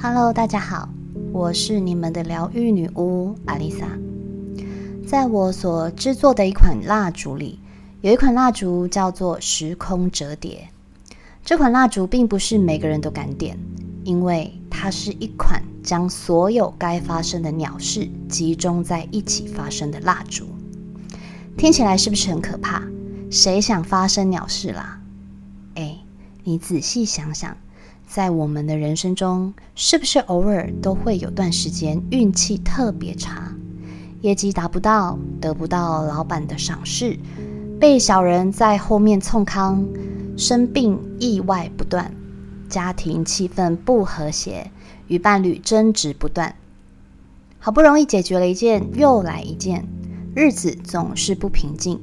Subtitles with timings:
[0.00, 0.88] Hello，大家好，
[1.32, 3.88] 我是你们的疗愈女巫阿丽莎。
[5.04, 7.58] 在我所制作的一款蜡烛里，
[8.00, 10.68] 有一款蜡烛叫做时空折叠。
[11.44, 13.58] 这款蜡烛并不是每个人都敢点，
[14.04, 20.46] 因为它是一款将所有该发生的鸟事集中在一起发生的蜡烛。
[21.56, 22.84] 听起来是不是很可怕？
[23.32, 25.00] 谁想发生鸟事啦？
[25.74, 25.98] 哎，
[26.44, 27.56] 你仔细想想。
[28.08, 33.54] 在我们的人生中，是不是偶尔都会有段时间运气特别差，
[34.22, 37.18] 业绩达不到，得不到老板的赏识，
[37.78, 39.86] 被小人在后面冲康，
[40.38, 42.10] 生病意外不断，
[42.70, 44.70] 家庭气氛不和谐，
[45.06, 46.54] 与伴侣争执不断，
[47.58, 49.86] 好不容易解决了一件，又来一件，
[50.34, 52.00] 日子总是不平静。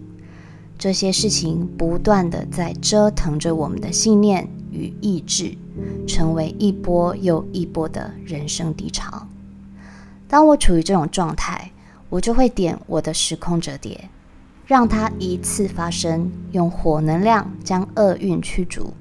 [0.77, 5.58] 这些事情不断的在折腾着我们的信念与意志。
[6.07, 9.27] 成为一波又一波的人生低潮。
[10.27, 11.71] 当我处于这种状态，
[12.09, 14.09] 我就会点我的时空折叠，
[14.65, 18.93] 让它一次发生，用火能量将厄运驱逐，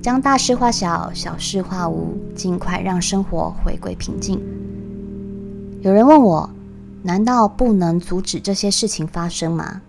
[0.00, 4.40] 将大事化小，小事化无，尽快让生活回归平静。
[5.82, 6.50] 有人问我，
[7.02, 9.82] 难道不能阻止这些事情发生吗？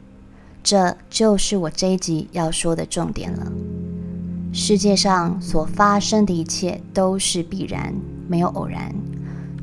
[0.63, 3.51] 这就是我这一集要说的重点了。
[4.59, 7.93] 世界上所发生的一切都是必然，
[8.27, 8.91] 没有偶然。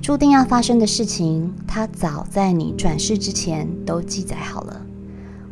[0.01, 4.81] 注定要发生的事情，它早在你转世之前都记载好了。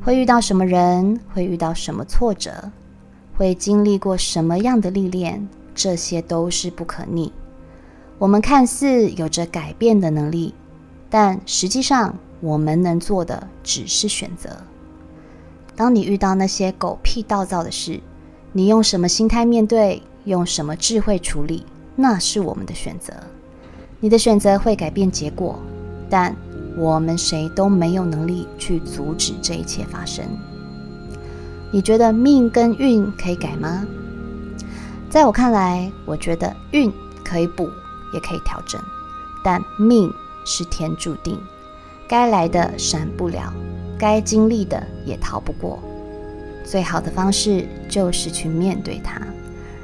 [0.01, 2.71] 会遇到什么人，会遇到什么挫折，
[3.37, 7.33] 会经历过什么样的历练，这些都是不可逆。
[8.19, 10.55] 我们看似有着改变的能力，
[11.11, 14.51] 但实际上我们能做的只是选择。
[15.75, 17.99] 当你遇到那些狗屁倒灶的事，
[18.53, 21.65] 你用什么心态面对，用什么智慧处理，
[21.97, 23.13] 那是我们的选择。
[23.99, 25.59] 你的选择会改变结果，
[26.11, 26.37] 但
[26.77, 30.25] 我们谁都没有能力去阻止这一切发生。
[31.71, 33.87] 你觉得命跟运可以改吗？
[35.09, 36.93] 在我看来，我觉得运
[37.25, 37.69] 可以补，
[38.13, 38.79] 也可以调整，
[39.43, 40.13] 但命
[40.45, 41.39] 是天注定，
[42.07, 43.51] 该来的闪不了，
[43.99, 45.79] 该经历的也逃不过。
[46.65, 49.21] 最好的方式就是去面对它，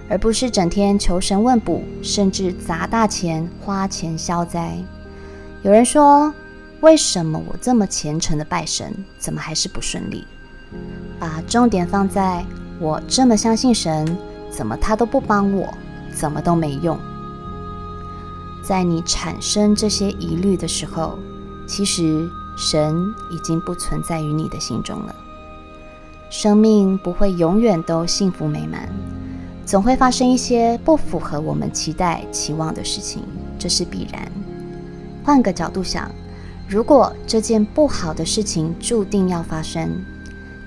[0.08, 4.76] 而不是整天求神问卜，甚至砸大钱花钱消灾。
[5.62, 6.32] 有人说
[6.80, 10.26] ：“为什么我这么虔诚的拜神，怎么还是不顺利？”
[11.18, 12.44] 把重点放在
[12.78, 14.16] 我这么相信神，
[14.50, 15.68] 怎么他都不帮我，
[16.14, 16.96] 怎么都没用。
[18.62, 21.18] 在你产生这些疑虑的时候，
[21.66, 22.94] 其实神
[23.30, 25.14] 已经不存在于你的心中了。
[26.30, 28.88] 生命不会永远都幸福美满，
[29.64, 33.22] 总会发生一些不符合我们期待期望的事情，
[33.58, 34.30] 这是必然。
[35.24, 36.10] 换个角度想，
[36.68, 39.90] 如果这件不好的事情注定要发生，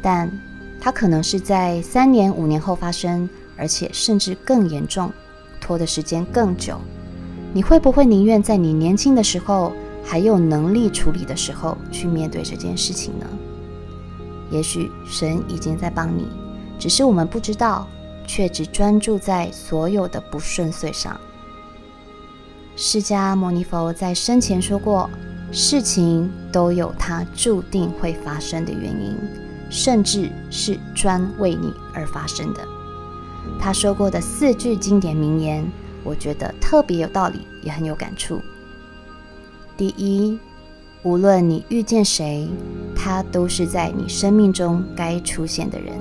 [0.02, 0.32] 但
[0.80, 5.12] 它可能是在三年、五年后发生，而且甚至更严重，
[5.60, 6.76] 拖的时间更久，
[7.54, 9.74] 你会不会宁愿在你年轻的时候
[10.04, 13.28] 还有能力处理的时候去面对这件事情呢？
[14.52, 16.28] 也许神已经在帮你，
[16.78, 17.88] 只是我们不知道，
[18.28, 21.20] 却只专注在所有的不顺遂上。
[22.76, 25.10] 释迦牟尼佛在生前说过，
[25.52, 29.18] 事情都有它注定会发生的原因，
[29.70, 32.68] 甚至是专为你而发生的。
[33.60, 35.66] 他说过的四句经典名言，
[36.04, 38.42] 我觉得特别有道理，也很有感触。
[39.78, 40.38] 第一。
[41.04, 42.48] 无论你遇见谁，
[42.96, 45.94] 他都是在你生命中该出现的人。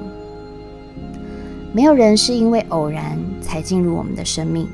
[1.73, 4.69] 没有人是因为偶然才进入我们的生命。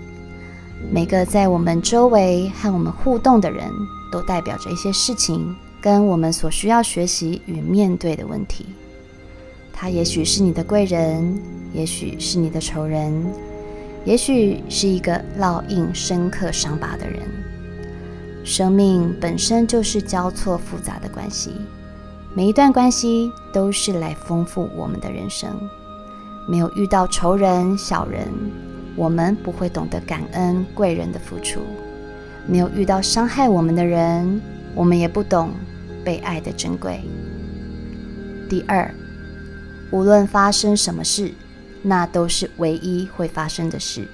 [0.91, 3.71] 每个在我们周围和我们互动的人，
[4.11, 8.67] 都代表着一些事情，跟我们所需要学习与面对的问题。
[9.73, 11.41] 他也许是你的贵人，
[11.73, 13.13] 也许是你的仇人，
[14.05, 17.23] 也许是一个烙印深刻伤疤的人。
[18.47, 21.51] 生命本身就是交错复杂的关系，
[22.33, 25.51] 每一段关系都是来丰富我们的人生。
[26.49, 28.29] 没有遇到仇人、小人，
[28.95, 31.59] 我们不会懂得感恩贵人的付出；
[32.47, 34.41] 没有遇到伤害我们的人，
[34.77, 35.51] 我们也不懂
[36.05, 37.01] 被爱的珍贵。
[38.49, 38.89] 第二，
[39.91, 41.33] 无论发生什么事，
[41.83, 44.07] 那都是唯一会发生的事，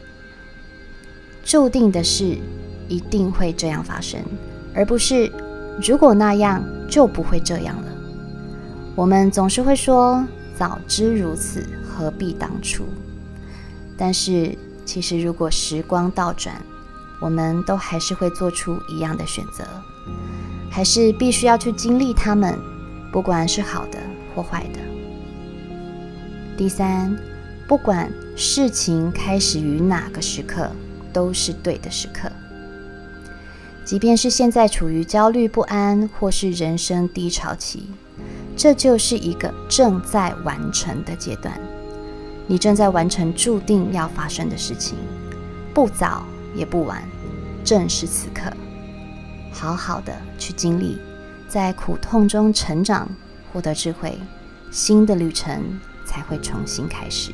[1.45, 2.39] 注定的事。
[2.93, 4.21] 一定会这样发生，
[4.75, 5.33] 而不是
[5.83, 7.89] 如果那样就不会这样了。
[8.95, 10.23] 我们总是会说
[10.55, 12.85] 早知如此，何必当初？
[13.97, 14.55] 但是
[14.85, 16.55] 其实如果时光倒转，
[17.19, 19.65] 我们都还是会做出一样的选择，
[20.71, 22.59] 还是必须要去经历他们，
[23.11, 23.99] 不管是好的
[24.35, 24.81] 或坏的。
[26.59, 27.17] 第三，
[27.67, 30.71] 不管事情开始于哪个时刻，
[31.11, 32.31] 都是对的时刻。
[33.85, 37.83] 即便是现在处于焦虑不安或是人生低潮期，
[38.57, 41.61] 这就是一个正在完成的阶段。
[42.47, 44.97] 你正在完成注定要发生的事情，
[45.75, 46.25] 不早
[46.55, 47.03] 也不晚，
[47.65, 48.53] 正是此刻。
[49.53, 50.99] 好好的去经历，
[51.49, 53.09] 在苦痛中成长，
[53.53, 54.19] 获得智慧，
[54.71, 55.61] 新的旅程
[56.07, 57.33] 才会重新开始。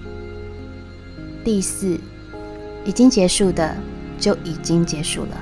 [1.44, 1.98] 第四，
[2.84, 3.76] 已经结束的
[4.18, 5.40] 就已经结束了。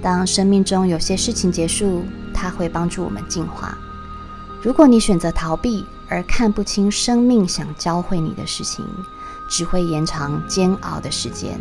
[0.00, 3.76] 当生命中有些事情结束，它会帮助我们进化。
[4.62, 8.84] 如果你选择逃避而看不清生命想教会你的事情，
[9.48, 11.58] 只会延长煎熬的时间，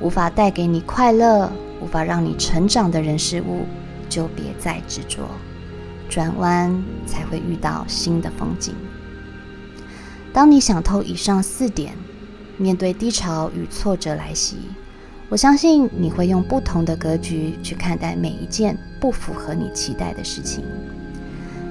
[0.00, 1.50] 无法带给你快乐，
[1.80, 3.66] 无法让你成长的人事物，
[4.08, 5.28] 就别再执着。
[6.08, 8.74] 转弯才会遇到新的风景。
[10.32, 11.94] 当你想透以上四点，
[12.56, 14.56] 面对低潮与挫折来袭。
[15.32, 20.62] 我相信你会用不同的格局去看待每一件不符合你期待的事情，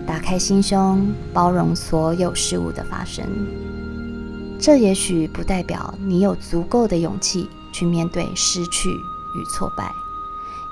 [0.03, 3.23] 打开心胸，包容所有事物的发生。
[4.59, 9.91] 这也许不代表你有足够的勇气去面对失去与挫败，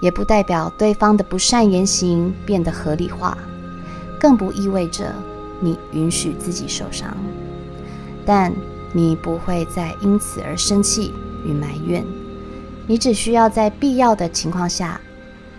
[0.02, 3.38] 也不代表对方的不善言行变得合理化，
[4.20, 5.14] 更不意味着
[5.60, 7.16] 你允许自己受伤。
[8.26, 8.52] 但
[8.94, 11.14] 你不会再因此而生气
[11.46, 12.04] 与埋怨。
[12.90, 15.00] 你只需要在必要的情况下，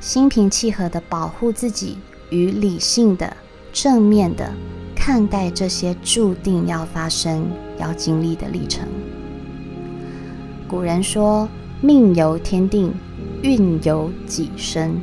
[0.00, 1.96] 心平气和地保护自己，
[2.28, 3.36] 与理性的、
[3.72, 4.50] 正面的
[4.96, 7.48] 看待这些注定要发生、
[7.78, 8.88] 要经历的历程。
[10.66, 11.48] 古人说
[11.80, 12.92] ：“命由天定，
[13.42, 15.00] 运由己生”，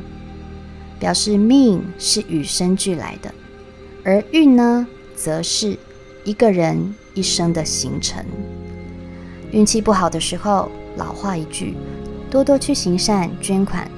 [1.00, 3.32] 表示命是与生俱来的，
[4.04, 4.86] 而运呢，
[5.16, 5.78] 则是
[6.24, 8.22] 一个人一生的形成。
[9.50, 11.74] 运气不好的时候，老话一句。
[12.30, 13.90] 多多去行善捐款，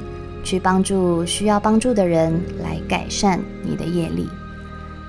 [0.44, 4.28] 去帮助需要帮助的人，来改善你的业力。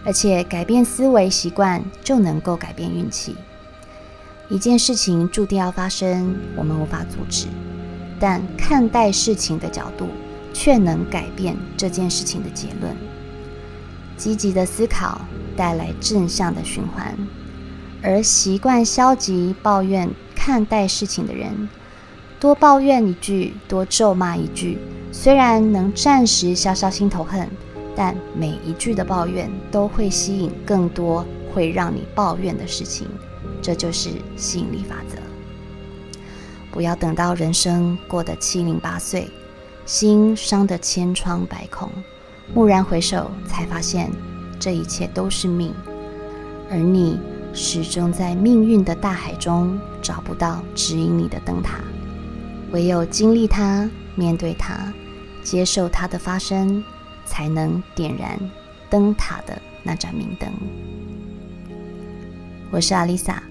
[0.04, 3.36] 而且改变思维习惯就能够改变运气。
[4.50, 7.46] 一件事情注定要发生，我们无法阻止，
[8.20, 10.08] 但看待事情的角度
[10.52, 12.96] 却能改变这件事情的结论。
[14.18, 15.22] 积极的思考
[15.56, 17.16] 带来正向的循环，
[18.02, 21.70] 而习惯消极抱怨看待事情的人。
[22.42, 24.80] 多抱怨一句，多咒骂一句，
[25.12, 27.48] 虽然能暂时消消心头恨，
[27.96, 31.24] 但每一句的抱怨都会吸引更多
[31.54, 33.08] 会让你抱怨的事情，
[33.62, 35.18] 这就是吸引力法则。
[36.72, 39.30] 不要等到人生过得七零八碎，
[39.86, 41.92] 心伤得千疮百孔，
[42.56, 44.10] 蓦然回首，才发现
[44.60, 45.72] 这一切都是命，
[46.72, 47.20] 而你
[47.54, 51.76] 始终在命运的大海中找不到指引你的灯塔。
[52.72, 54.94] 唯有经历它，面对它，
[55.44, 56.82] 接受它的发生，
[57.26, 58.40] 才能点燃
[58.90, 60.50] 灯塔的那盏明灯。
[62.72, 63.44] 我是阿丽萨，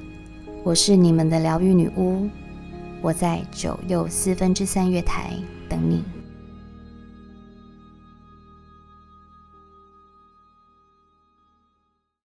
[0.65, 2.31] 我是你们的疗愈女巫，
[3.03, 5.33] 我在九又四分之三月台
[5.69, 6.03] 等你。